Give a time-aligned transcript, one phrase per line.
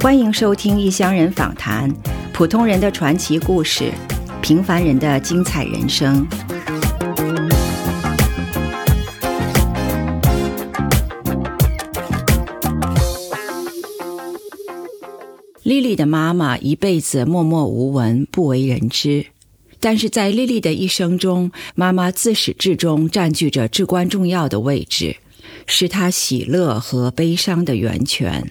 [0.00, 1.88] 欢迎收听异乡人访谈，
[2.32, 3.92] 普通人的传奇故事，
[4.42, 6.26] 平凡人的精彩人生。
[15.62, 19.26] 莉莉的妈妈一辈子默默无闻，不为人知。
[19.82, 25.16] 但是在莉莉的一生中，妈妈自始至终占据着至关重要的位置，
[25.66, 28.48] 是她喜乐和悲伤的源泉。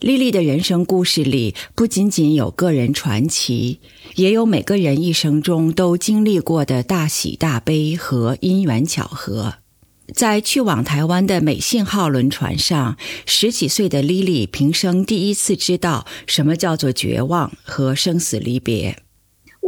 [0.00, 3.78] 莉莉的人生故事里，不仅仅有个人传奇，
[4.16, 9.54] 也有每个人一生中都经历过的大喜大悲和因缘巧合。
[10.12, 12.96] 在去往台湾的美信号轮船上，
[13.26, 18.96] 十几岁的莉莉平生第一次知道什么叫做绝望和生死离别。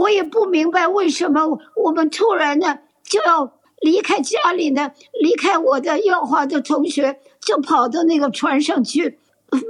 [0.00, 9.18] 我也不明白为什么我们突然呢就要离开家里呢，离开我的耀华的同学，就跑到那个船上去。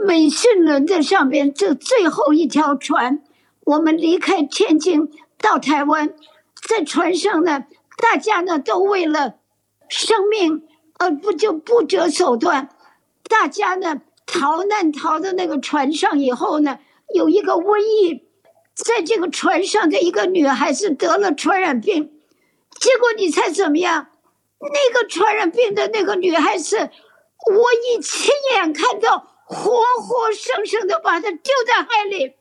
[0.06, 3.22] 美信轮在上边，这最后一条船，
[3.64, 6.14] 我们离开天津到台湾，
[6.68, 7.64] 在船上呢，
[7.96, 9.34] 大家呢都为了
[9.88, 10.62] 生命，
[10.98, 12.68] 呃，不就不择手段。
[13.28, 16.78] 大家呢逃难逃到那个船上以后呢，
[17.14, 18.22] 有一个瘟疫，
[18.84, 22.12] 在这个船上的一个女孩子得了传染病，
[22.80, 24.08] 结果你猜怎么样？
[24.60, 29.26] 那个传染病的那个女孩子，我一亲眼看到。
[29.52, 32.34] 活活生生的把她丢在海里，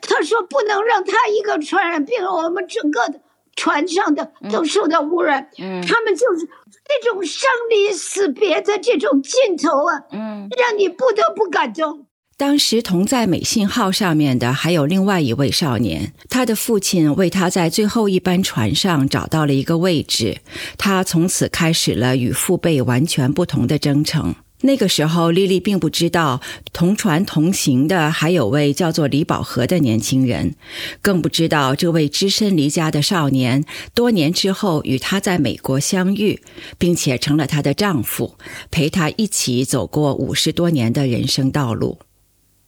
[0.00, 3.20] 他说不能让她一个传染病，我们整个的
[3.56, 5.50] 船上的都受到污染。
[5.58, 6.48] 嗯，他们就是
[6.88, 12.06] 那种生离死别的这种劲头啊，嗯，让你不得不感动。
[12.42, 20.38] 当时同在美信号上面的还有另外一位少年，他的父亲为他在最后一班船上找到了一个位置，
[20.76, 24.34] 他从此开始了与父辈完全不同的征程。
[24.62, 26.40] 那个时候，莉莉并不知道
[26.72, 30.56] 同船同行的还有位叫做李宝和的年轻人，
[31.00, 33.64] 更不知道这位只身离家的少年
[33.94, 36.42] 多年之后与她在美国相遇，
[36.76, 38.34] 并且成了她的丈夫，
[38.72, 41.98] 陪她一起走过五十多年的人生道路。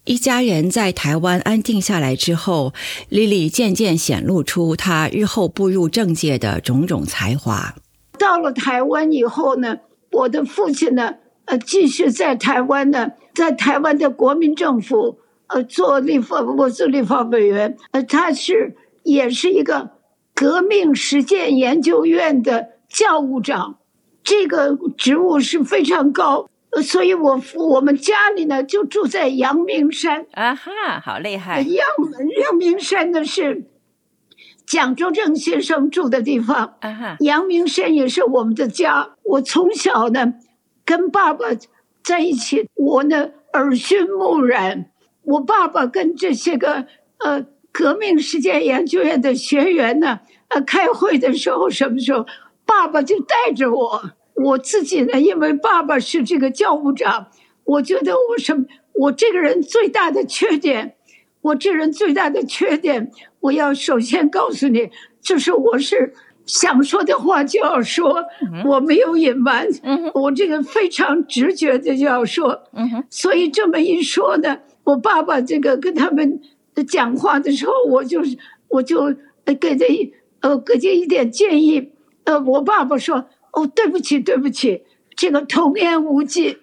[0.05, 2.73] 一家人在台湾安定下来之后，
[3.09, 7.75] 莉莉渐渐显露出她日后步入政界的种种才华。
[8.19, 9.79] 到了台湾以后呢，
[10.11, 11.15] 我的父亲呢。
[11.47, 19.91] 呃，继续在台湾呢，在台湾的国民政府，呃，做立法，我做立法委员，呃，他是也是一个
[20.35, 23.77] 革命实践研究院的教务长，
[24.23, 26.49] 这个职务是非常高，
[26.83, 31.61] 所以我我们家里呢就住在阳明山啊哈，好厉害！
[31.61, 31.87] 阳
[32.41, 33.65] 阳明山呢是
[34.67, 40.35] 蒋中正先生住的地方啊哈，阳明山也是我们的家，我从小呢。
[40.87, 41.47] 跟爸爸
[42.03, 44.91] 在一起，我呢耳熏目染。
[45.23, 46.85] 我爸爸跟这些个
[47.21, 52.27] 呃革命实践研究院的学员呢，呃开会的时候，什么时候
[52.67, 54.11] 爸爸就带着我。
[54.35, 57.29] 我自己呢，因为爸爸是这个教务长，
[57.65, 60.97] 我觉得我什我这个人最大的缺点，
[61.41, 64.91] 我这人最大的缺点，我要首先告诉你，
[65.21, 66.15] 就是我是。
[66.47, 68.23] 想说的话就要说，
[68.67, 69.67] 我没有隐瞒，
[70.13, 72.65] 我这个非常直觉的就要说，
[73.09, 76.39] 所以这么一说呢，我爸爸这个跟他们
[76.87, 78.21] 讲话的时候，我就
[78.69, 79.15] 我就
[79.59, 79.87] 给他
[80.41, 81.93] 呃给他一点建议，
[82.25, 83.25] 呃，我爸爸说
[83.57, 84.83] 哦对不起对不起，
[85.17, 86.59] 这个童言无忌，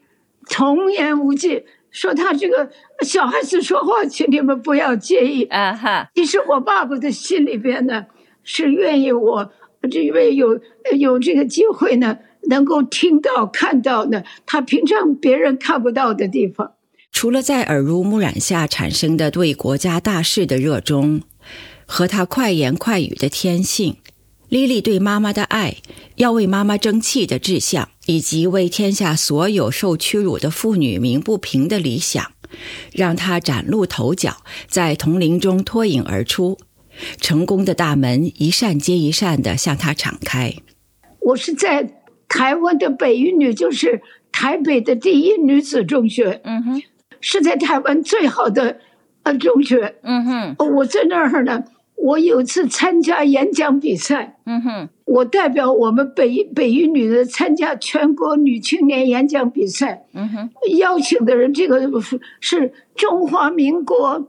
[0.49, 2.69] 童言无忌，说他这个
[3.01, 6.09] 小孩子说话，请你们不要介意啊哈。
[6.15, 8.05] 其实我爸爸的心里边呢
[8.43, 9.51] 是愿意我。
[9.89, 10.59] 这因为有
[10.95, 12.19] 有这个机会呢，
[12.49, 16.73] 能够听到看到呢，他平常别人看不到的地方。
[17.11, 21.21] 除了在耳濡目染下产生的对国家大事的热衷，
[21.87, 23.97] 和他快言快语的天性，
[24.51, 25.77] 莉莉对妈妈的爱，
[26.15, 32.33] 要为妈妈争气的志向，以及为天下所有受屈辱的妇女鸣不平的理想，
[32.91, 36.57] 让她崭露头角，在同龄中脱颖而出。
[37.21, 40.53] 成功的大门一扇接一扇的向她敞开。
[41.21, 44.01] 我是在台湾的北一女，就是
[44.33, 46.41] 台北的第一女子中学。
[46.43, 46.83] 嗯哼，
[47.21, 48.81] 是在台湾最好的
[49.23, 49.95] 呃中学。
[50.03, 51.63] 嗯哼，我在那儿呢。
[52.01, 54.39] 我有次参加演讲比赛。
[54.45, 60.05] 嗯哼，我代表我们北北一女的参加全国女青年演讲比赛。
[60.13, 61.79] 嗯哼，邀请的人这个
[62.39, 64.27] 是中华民国。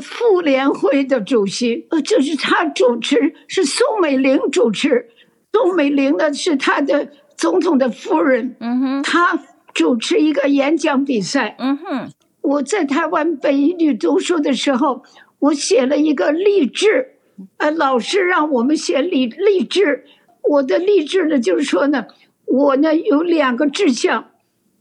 [0.00, 5.10] 妇联会的主席，呃，这是他主持，是宋美龄主持。
[5.52, 9.38] 宋美龄呢是他的总统的夫人，嗯哼，他
[9.74, 12.08] 主持一个演讲比赛，嗯哼，
[12.40, 15.02] 我在台湾北一女读书的时候，
[15.38, 17.11] 我写了一个励志，
[17.56, 20.04] 呃，老师让我们写励励志，
[20.42, 22.06] 我的励志呢就是说呢，
[22.44, 24.30] 我呢有两个志向，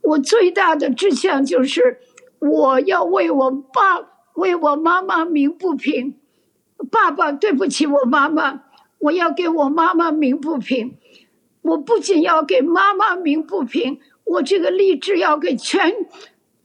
[0.02, 2.00] 我最大的志向就是
[2.40, 6.16] 我要为我爸为我妈妈鸣不平，
[6.92, 8.64] 爸爸对不起我妈妈。
[9.00, 10.96] 我要给我妈妈鸣不平，
[11.64, 15.92] 我不仅要给妈妈鸣不平，我这个励志要给全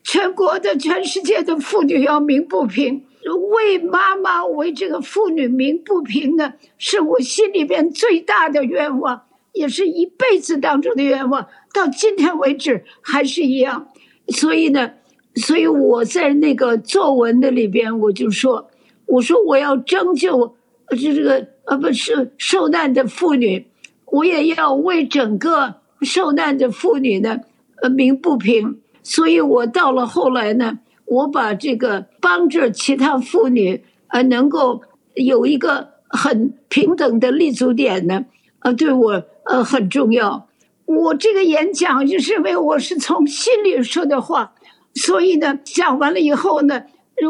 [0.03, 3.07] 全国的、全世界的妇女要鸣不平。
[3.35, 11.49] 为妈妈、为这个妇女鸣不平呢，是我心里边最大的愿望，也是一辈子当中的愿望。
[11.73, 13.89] 到今天为止还是一样。
[14.29, 14.93] 所以呢，
[15.35, 18.71] 所以我在那个作文的里边，我就说，
[19.07, 20.57] 我说我要拯救，
[20.89, 21.49] 这这个。
[21.67, 23.67] 呃，不是受难的妇女，
[24.05, 27.41] 我也要为整个受难的妇女呢，
[27.83, 28.79] 呃，鸣不平。
[29.03, 34.83] 所以我到了后来呢，我把这个帮助其他妇女，呃，能够
[35.15, 38.27] 有一个很平等的立足点呢，
[38.61, 40.49] 呃，对我呃很重要。
[40.85, 44.55] 我这个演讲就是因为我是从心里说的话，
[44.95, 46.85] 所以呢，讲完了以后呢，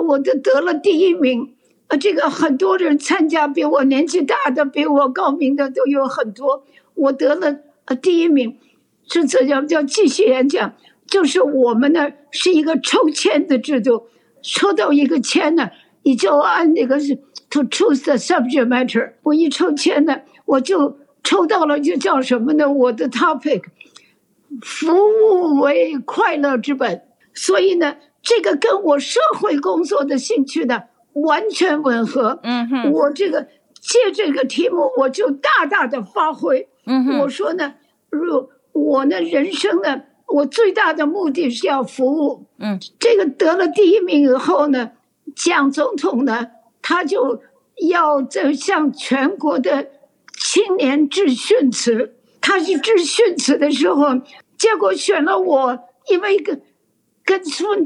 [0.08, 1.52] 我就得了第一名。
[1.88, 6.64] 啊，这个很多人参加，比我年纪大的、比我高明的都有很多。
[6.94, 8.58] 我得了呃第一名，
[9.08, 10.74] 是这样叫继续演讲？
[11.06, 14.08] 就是我们呢是一个抽签的制度，
[14.42, 15.70] 抽到一个签呢，
[16.02, 17.14] 你就按那个是
[17.50, 19.12] to choose the subject matter。
[19.22, 22.70] 我一抽签呢，我就抽到了，就叫什么呢？
[22.70, 23.62] 我的 topic，
[24.62, 27.02] 服务为快乐之本。
[27.34, 30.84] 所以呢，这个跟我社会工作的兴趣呢。
[31.16, 32.40] 完全吻合。
[32.42, 33.48] 嗯哼，我这个
[33.80, 36.68] 借这个题目，我就大大的发挥。
[36.84, 37.72] 嗯哼，我说呢，
[38.10, 42.46] 如我呢人生呢，我最大的目的是要服务。
[42.58, 44.92] 嗯，这个得了第一名以后呢，
[45.34, 46.48] 蒋总统呢，
[46.82, 47.42] 他就
[47.88, 49.88] 要在向全国的
[50.38, 52.16] 青年致训词。
[52.40, 54.20] 他去致训词的时候，
[54.56, 55.78] 结果选了我，
[56.08, 56.62] 因为跟
[57.24, 57.42] 跟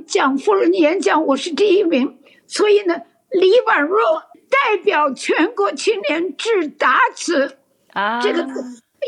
[0.06, 3.02] 蒋夫人演讲，我是第一名，所以呢。
[3.32, 3.96] 李婉若
[4.50, 7.58] 代表全国青年致答词，
[7.92, 8.44] 啊，这个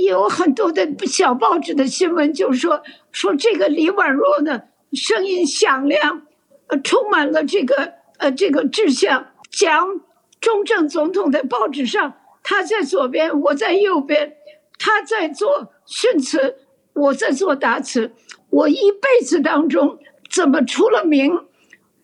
[0.00, 4.62] 有很多的小报纸的新闻就说说这个李婉若呢
[4.92, 6.22] 声音响亮，
[6.68, 9.28] 呃，充满了这个呃这个志向。
[9.50, 10.00] 讲
[10.40, 14.36] 中正总统的报纸上，他在左边，我在右边，
[14.78, 16.56] 他在做训词，
[16.94, 18.12] 我在做答词。
[18.48, 19.98] 我一辈子当中
[20.30, 21.38] 怎么出了名，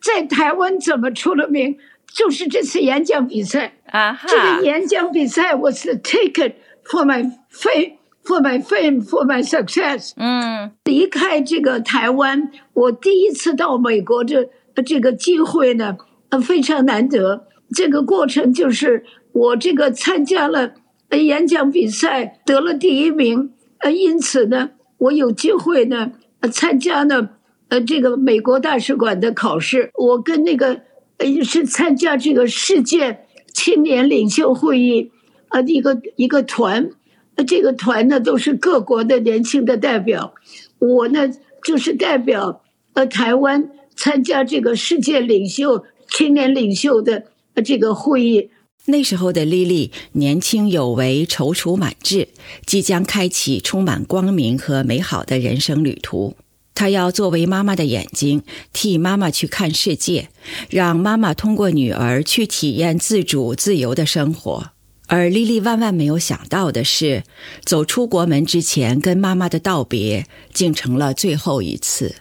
[0.02, 1.78] 在台湾怎么出了名？
[2.14, 6.54] 就是这次演讲比赛啊，这个演讲比赛我是 take it
[6.90, 10.12] for my fame, for my fame, for my success。
[10.16, 14.48] 嗯，离开这个台湾，我第一次到美国这
[14.84, 15.96] 这个机会呢，
[16.30, 17.46] 呃，非常难得。
[17.74, 20.72] 这个过程就是我这个参加了
[21.10, 26.12] 演讲比赛，得了第一名，呃，因此呢，我有机会呢
[26.50, 27.30] 参加呢
[27.68, 30.80] 呃这个美国大使馆的考试，我跟那个。
[31.20, 35.10] 呃，是参加这个世界青年领袖会议，
[35.48, 36.90] 啊，一个一个团，
[37.36, 40.34] 呃，这个团呢都是各国的年轻的代表，
[40.78, 41.28] 我呢
[41.64, 42.62] 就是代表
[42.94, 47.24] 呃台湾参加这个世界领袖青年领袖的
[47.64, 48.50] 这个会议。
[48.86, 52.28] 那时候的莉莉年轻有为，踌躇满志，
[52.64, 56.36] 即将开启充满光明和美好的人生旅途。
[56.74, 60.28] 她要作为妈妈的眼睛，替妈妈去看世界，
[60.70, 64.70] 让妈妈通过女儿去体验自主自由的生活。
[65.08, 67.24] 而莉莉万万没有想到的是，
[67.64, 72.14] 走出国门之前跟妈妈的道别，竟成了最后一次。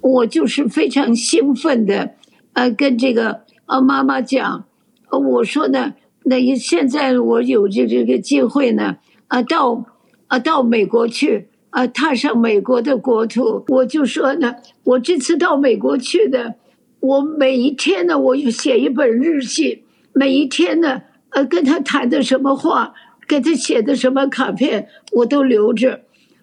[0.00, 2.12] 我就是非常兴奋的，
[2.54, 4.64] 呃，跟这个呃妈妈讲，
[5.10, 5.94] 呃我说呢，
[6.24, 8.96] 那现在我有这这个机会呢，
[9.28, 9.84] 啊，到
[10.28, 11.48] 啊到美国去。
[11.70, 16.56] 啊，踏上美国的国土，我就说呢，我这次到美国去的，
[16.98, 22.94] 我每一天呢，我就写一本日记，每一天呢，呃，跟他谈的什么话，
[23.26, 26.02] 给他写的什么卡片，我都留着。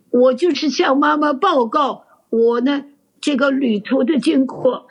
[0.09, 2.85] 我就是向妈妈报告我呢
[3.19, 4.87] 这个旅途的经过。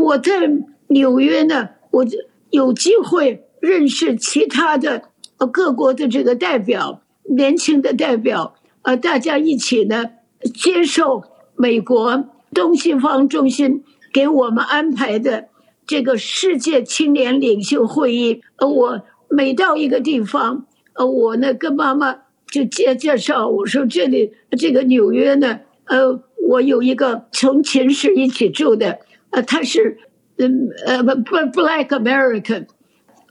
[0.00, 0.50] 我在
[0.86, 2.06] 纽约呢，我
[2.50, 5.10] 有机会认识其他的
[5.52, 8.54] 各国的这个代表，年轻的代表。
[8.82, 10.10] 呃，大家一起呢，
[10.54, 11.24] 接受
[11.56, 15.48] 美国东西方中心给我们安排的
[15.86, 18.42] 这个世界青年领袖会议。
[18.56, 29.00] 呃，我每到一个地方，呃，我呢跟妈妈就介介绍我说这里这个纽约呢，呃，我有一个从前世一起住的，
[29.30, 29.98] 呃，他是
[30.38, 32.66] 嗯呃不不 Black American，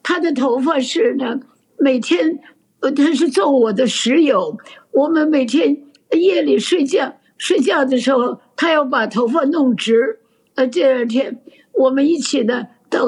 [0.04, 1.40] 他的头发是呢
[1.78, 2.40] 每天
[2.82, 4.58] 呃他是做我的室友，
[4.92, 10.20] 我们每天夜里睡觉睡觉的时候，他要把头发弄直，
[10.56, 11.42] 呃，第二天
[11.74, 13.08] 我们一起呢到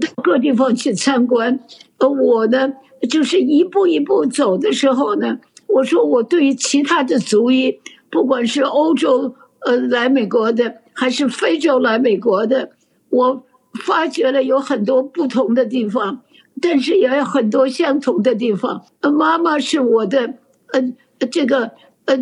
[0.00, 1.60] 到各地方去参观，
[1.98, 2.72] 呃，我呢
[3.10, 5.38] 就是一步一步走的时候呢。
[5.68, 12.70] 我说，我对于其他的族裔，不管是欧洲呃来美国的，还是非洲来美国的，
[13.10, 13.44] 我
[13.84, 16.22] 发觉了有很多不同的地方，
[16.62, 18.86] 但是也有很多相同的地方。
[19.02, 20.34] 妈妈是我的
[20.72, 21.72] 呃这个
[22.06, 22.16] 呃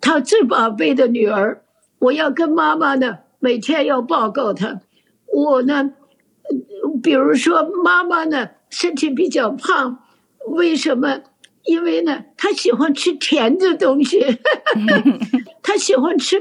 [0.00, 1.62] 她最宝贝的女儿，
[1.98, 4.80] 我要跟妈妈呢每天要报告她。
[5.32, 5.94] 我呢，
[7.02, 9.98] 比如说妈妈呢身体比较胖，
[10.46, 11.20] 为什么？
[11.64, 14.18] 因为呢，他喜欢吃甜的东西，
[15.62, 16.40] 他喜欢吃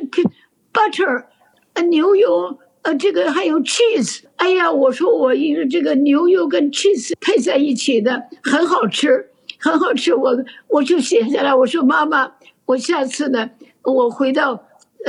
[0.71, 1.25] butter，
[1.73, 4.21] 呃，牛油，呃，这个还有 cheese。
[4.37, 10.15] 哎呀，我说我一个这个牛油跟 cheese 配在一起的很好吃，很好吃。
[10.15, 12.31] 我我就写下来，我说妈妈，
[12.65, 13.49] 我下次呢，
[13.83, 14.63] 我回到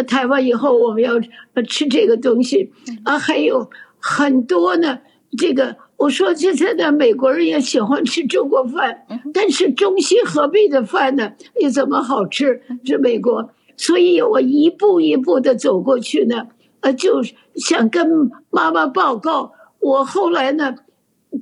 [0.09, 1.21] 台湾以后，我们要
[1.69, 2.73] 吃这个东西
[3.05, 4.99] 啊，还有很多呢，
[5.37, 5.77] 这个。
[5.97, 12.63] 我说现在的美国人也喜欢吃中国饭，但是中西合璧的饭呢，又怎么好吃？
[12.83, 16.47] 这美国，所以我一步一步的走过去呢，
[16.81, 17.23] 呃，就
[17.55, 19.53] 想跟妈妈报告。
[19.79, 20.75] 我后来呢，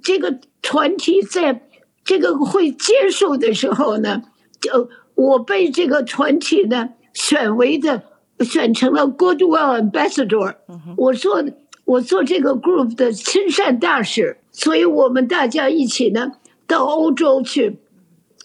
[0.02, 1.68] 这个团体在
[2.02, 4.22] 这个会接受的时候呢，
[4.60, 8.02] 就我被这个团体呢选为的，
[8.40, 10.56] 选成了 Goodwill Ambassador。
[10.96, 11.44] 我说
[11.88, 14.36] 我做这个 group 的亲善大使。
[14.52, 16.32] 所以我们大家一起呢，
[16.66, 17.78] 到欧洲去，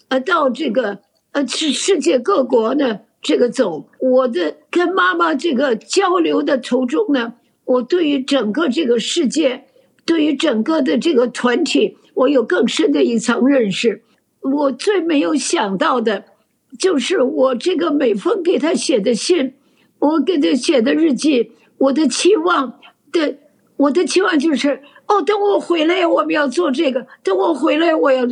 [0.08, 1.00] 呃，到这个
[1.32, 3.88] 呃，去世界各国呢，这个走。
[4.00, 7.34] 我的跟妈妈这个交流的途中呢，
[7.64, 9.64] 我对于整个这个世界，
[10.06, 14.02] 对于整个的这个团体，我有更深的一层认识。
[14.40, 16.24] 我最没有想到的，
[16.78, 19.54] 就是我这个每封给他写的信，
[19.98, 22.78] 我给他写的日记，我的期望
[23.14, 23.38] 的，
[23.78, 24.82] 我的期望就是。
[25.06, 27.06] 哦，等我回来，我们要做这个。
[27.22, 28.22] 等我回来，我要，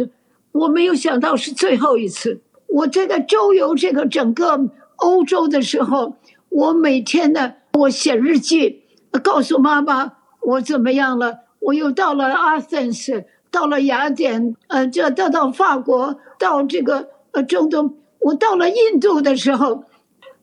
[0.52, 2.40] 我没有想到是最后一次。
[2.66, 4.58] 我这个周游这个整个
[4.96, 6.16] 欧洲的时候，
[6.48, 8.84] 我每天呢，我写日记，
[9.22, 11.40] 告诉妈妈我怎么样了。
[11.60, 17.98] 我又到了阿森斯，到了雅典，呃，这到到法国，到这个呃中东。
[18.20, 19.84] 我到了印度的时候，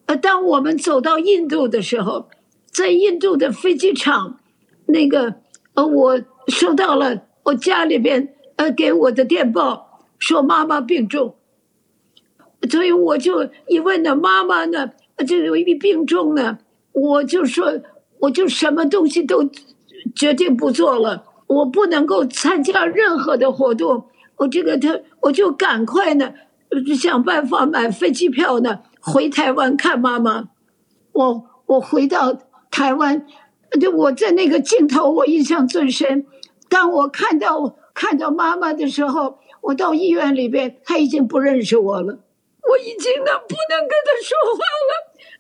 [0.06, 2.30] 呃，当我们走到印度的时候，
[2.72, 4.40] 在印度的飞机场，
[4.86, 5.36] 那个
[5.74, 5.86] 呃。
[5.86, 11.36] 我收到了我家里边呃给我的电报，说妈妈病重，
[12.70, 14.90] 所以我就一问呢，妈妈呢
[15.28, 16.58] 这个一病重呢，
[16.92, 17.80] 我就说
[18.20, 19.48] 我就什么东西都
[20.16, 24.08] 决定不做了，我不能够参加任何的活动，
[24.38, 26.34] 我这个他我就赶快呢
[27.00, 30.50] 想办法买飞机票呢回台湾看妈妈，
[31.12, 32.34] 我我回到
[32.80, 33.28] 台湾。
[33.80, 36.26] 就我在那个镜头，我印象最深。
[36.70, 42.20] 当我看到看到妈妈的时候，我到医院里边，她已经不认识我了。
[42.70, 44.92] 我已经呢不能跟她说话了。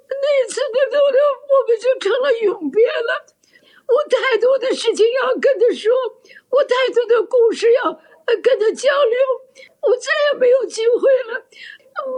[0.09, 1.17] 那次的都都，
[1.47, 3.25] 我们就成了永别了。
[3.87, 5.89] 我太多的事情要跟她说，
[6.51, 7.93] 我太多的故事要
[8.43, 9.17] 跟她交流，
[9.87, 11.41] 我再也没有机会了。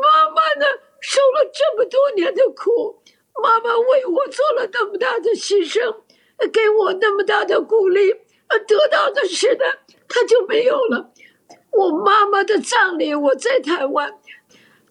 [0.02, 0.66] 妈妈呢，
[1.00, 3.00] 受了这么多年的苦。
[3.42, 6.02] 妈妈为我做了那么大的牺牲，
[6.52, 8.12] 给我那么大的鼓励，
[8.68, 9.66] 得到的是呢，
[10.08, 11.12] 他就没有了。
[11.72, 14.20] 我妈妈的葬礼我在台湾，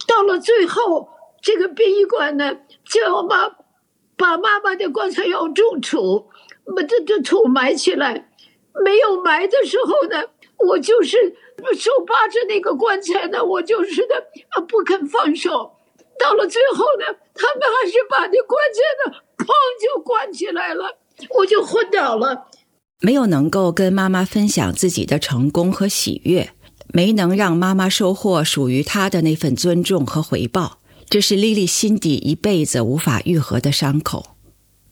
[0.06, 1.10] 到了最后，
[1.42, 3.56] 这个殡仪馆呢叫妈
[4.16, 6.30] 把妈妈的棺材要种土，
[6.74, 8.28] 把这这土埋起来。
[8.84, 10.22] 没有埋的时候呢，
[10.56, 11.36] 我就是
[11.76, 14.24] 手扒着那个棺材呢，我就是的
[14.68, 15.72] 不肯放手。
[16.20, 19.46] 到了最后呢，他们还是把那关键的砰
[19.80, 20.98] 就关起来了，
[21.38, 22.46] 我就昏倒了。
[23.00, 26.50] 没有能够跟妈妈分享自己的成功和喜悦，
[26.92, 34.36] 没能让妈妈收获属于她的那份尊重和回报，这是莉莉心底一辈子无法愈合的伤口。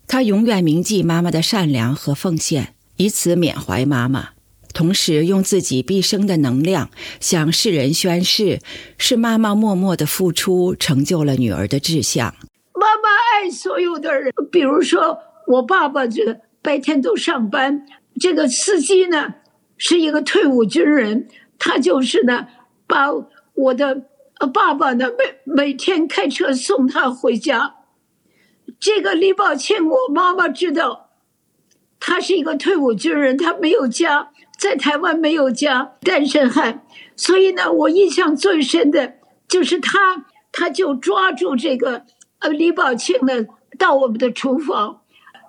[0.07, 4.31] 她永远铭记妈妈的善良和奉献，以此缅怀妈妈。
[4.79, 8.61] 同时，用自己毕生的能量向世人宣誓：
[8.97, 12.33] 是妈妈默默的付出，成就了女儿的志向。
[12.75, 15.19] 妈妈爱所有的人，比如说
[15.49, 17.89] 我爸爸，这白天都上班。
[18.21, 19.35] 这个司机呢，
[19.77, 21.27] 是一个退伍军人，
[21.59, 22.47] 他就是呢，
[22.87, 23.09] 把
[23.55, 24.05] 我的
[24.55, 27.75] 爸爸呢每每天开车送他回家。
[28.79, 31.11] 这个李宝庆，我妈妈知道，
[31.99, 36.85] 他是一个退伍军人，他没有家，在台湾没有家，单身汉。
[37.17, 39.15] 所以呢，我印象最深的
[39.49, 42.03] 就是他，他就抓住这个
[42.41, 43.47] 呃李宝庆呢，
[43.79, 45.01] 到我们的厨房，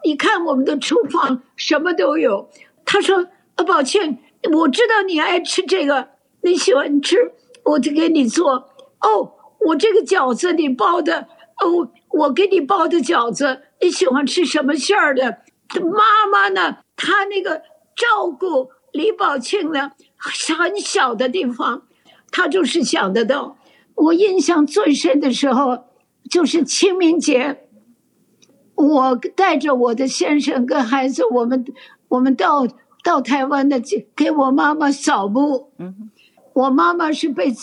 [0.06, 2.50] 你看我们的厨房什么都有。
[2.86, 4.20] 他说：“呃，宝庆，
[4.54, 6.10] 我知道你爱吃这个，
[6.42, 8.70] 你喜欢吃，我就给你做。
[9.02, 9.34] 哦，
[9.68, 11.28] 我这个饺子你包的，
[11.62, 15.42] 哦。”我给你包的饺子，你喜欢吃什么馅儿的？
[15.80, 16.78] 妈妈呢？
[16.96, 17.62] 她那个
[17.96, 21.84] 照顾李宝庆呢，很小的地方，
[22.32, 23.58] 他就是想得到。
[23.96, 25.86] 我印象最深的时候，
[26.30, 27.68] 就是清明节，
[28.76, 31.66] 我带着我的先生跟孩子，我们
[32.08, 32.66] 我们到
[33.04, 33.82] 到台湾的，
[34.16, 35.72] 给我妈妈扫墓。
[35.78, 36.10] 嗯，
[36.54, 37.54] 我妈妈是被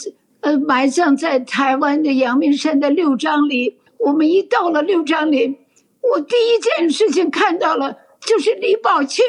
[0.41, 3.79] 呃埋葬在台湾的阳明山的六张里。
[3.99, 5.57] 我们一到了六张林，
[6.03, 9.25] 我第一件事情看到了就是李宝庆。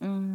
[0.00, 0.27] 嗯，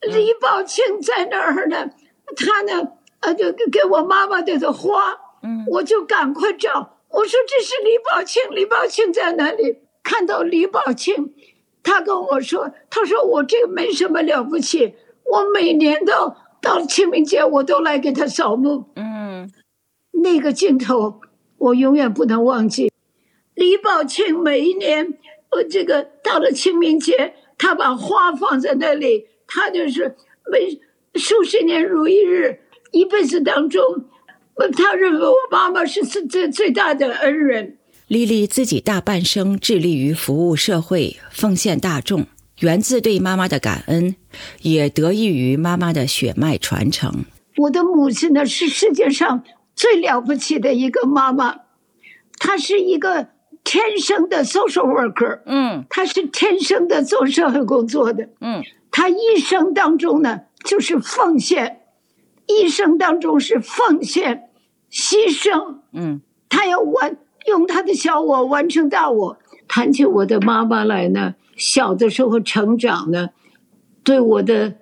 [0.00, 1.90] 李宝庆在那儿呢，
[2.36, 5.18] 他呢，呃，就给给我妈妈的的花。
[5.42, 9.78] 嗯，我就赶快找，我说这是李宝庆，李宝庆在哪里？
[10.02, 11.34] 看到李宝庆，
[11.82, 18.90] 他跟我说，他说我这个没什么了不起，我每年都到了清明节我都来给他扫墓。
[18.96, 19.50] 嗯，
[20.12, 21.20] 那个镜头
[21.56, 22.92] 我永远不能忘记。
[23.54, 25.18] 李宝庆每一年，
[25.50, 30.14] 呃，这个到了清明节，他把花放在那里，他就是
[30.50, 30.80] 每
[31.18, 32.60] 数十年如一日，
[32.92, 33.82] 一辈子当中，
[34.76, 37.76] 他认为我妈妈是最最最大的恩人。
[38.06, 42.26] 丽丽自己大半生致力于服务社会、奉献大众，
[42.60, 44.14] 源自对妈妈的感恩，
[44.62, 47.24] 也得益于妈妈的血脉传承。
[47.56, 49.42] 我的母亲呢，是世界上
[49.74, 51.62] 最了不起的一个妈妈，
[52.38, 53.28] 她是一个。
[53.62, 61.80] 天生的 social worker，嗯，她是天生的做社会工作的，嗯，他一生当中呢就是奉献，
[62.46, 64.50] 一生当中是奉献、
[64.90, 69.38] 牺牲，嗯，他要完用他的小我完成大我。
[69.68, 73.30] 谈起我的妈妈来呢，小的时候成长呢，
[74.02, 74.74] 对我的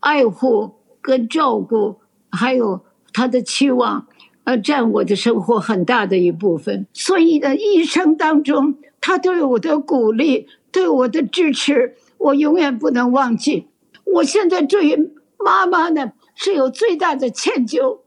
[0.00, 1.96] 爱护跟照顾，
[2.30, 4.06] 还有他的期望。
[4.44, 13.68] 呃，占我的生活很大的一部分，所以呢，一生当中，他对我的鼓励，对我的支持，我永远不能忘记。
[14.04, 18.00] 我现在对于妈妈呢，是有最大的歉疚，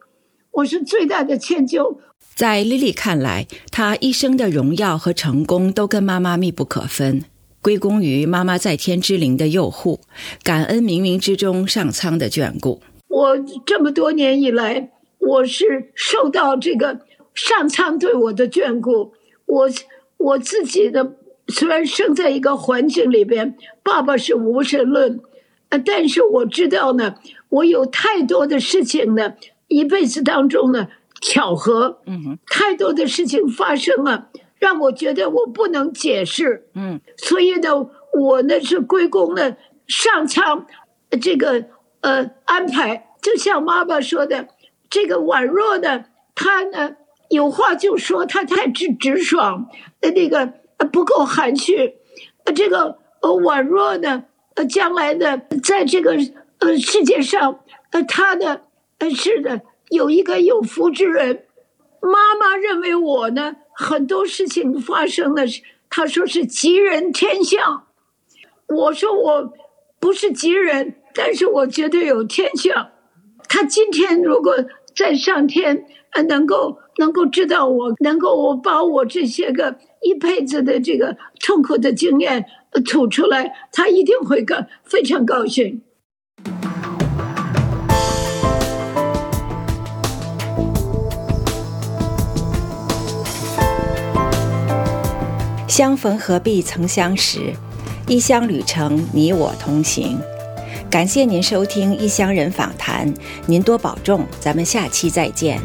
[0.51, 1.97] 我是最大的歉疚。
[2.35, 7.23] 在丽丽看来，她一生的荣耀和成功都跟妈妈密不可分，
[7.61, 10.01] 归功于妈妈在天之灵的佑护，
[10.43, 12.81] 感恩冥冥之中上苍的眷顾。
[13.07, 14.91] 我这么多年以来。
[15.21, 17.01] 我是受到这个
[17.35, 19.11] 上苍对我的眷顾，
[19.45, 19.69] 我
[20.15, 21.13] 我自己的
[21.49, 25.19] 虽然生在一个环境里边，爸爸是无神论，
[25.69, 27.15] 呃，但是我知道呢，
[27.49, 29.33] 我有太多的事情呢，
[29.67, 30.87] 一辈子当中呢，
[31.21, 39.57] 巧合，嗯哼，太多的事情发生了，让我觉得我不能解释，嗯，所以呢，我呢是归功了
[39.87, 40.65] 上苍
[41.21, 41.65] 这个
[42.01, 44.47] 呃安排，就像妈妈说的。
[44.89, 46.95] 这个宛若呢他呢，
[47.29, 49.69] 有话就说，他太直直爽，
[50.01, 50.53] 呃，那个
[50.85, 51.95] 不够含蓄。
[52.45, 56.17] 呃，这个呃宛若呢呃将来的在这个
[56.59, 57.59] 呃世界上，
[57.91, 58.61] 呃他的
[58.99, 61.45] 呃是的有一个有福之人。
[62.01, 67.87] 妈妈认为我呢很多事情发生的是，他说是吉人天相。
[68.67, 69.53] 我说我
[69.99, 72.91] 不是吉人，但是我绝对有天相。
[73.47, 74.55] 他今天如果。
[74.95, 82.45] 在上天，呃，能够能够知道我，能够我把我这些个一辈子的这个痛苦的经验
[82.85, 85.81] 吐出来，他一定会高非常高兴。
[95.69, 97.53] 相逢何必曾相识，
[98.09, 100.19] 异乡旅程你我同行。
[100.91, 103.07] 感谢您收听《异乡人访谈》，
[103.45, 105.61] 您多保重，咱们下期再见。